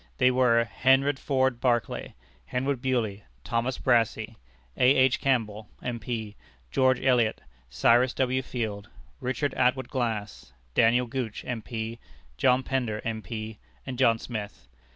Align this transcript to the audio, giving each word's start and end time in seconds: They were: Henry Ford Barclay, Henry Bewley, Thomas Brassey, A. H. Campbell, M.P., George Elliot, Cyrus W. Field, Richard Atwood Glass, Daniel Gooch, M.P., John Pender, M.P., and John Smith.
They 0.17 0.31
were: 0.31 0.63
Henry 0.63 1.13
Ford 1.13 1.59
Barclay, 1.61 2.15
Henry 2.47 2.75
Bewley, 2.75 3.23
Thomas 3.43 3.77
Brassey, 3.77 4.35
A. 4.75 4.95
H. 4.95 5.19
Campbell, 5.21 5.69
M.P., 5.83 6.35
George 6.71 6.99
Elliot, 7.03 7.41
Cyrus 7.69 8.15
W. 8.15 8.41
Field, 8.41 8.89
Richard 9.19 9.53
Atwood 9.53 9.89
Glass, 9.89 10.53
Daniel 10.73 11.05
Gooch, 11.05 11.45
M.P., 11.45 11.99
John 12.35 12.63
Pender, 12.63 12.99
M.P., 13.05 13.59
and 13.85 13.99
John 13.99 14.17
Smith. 14.17 14.67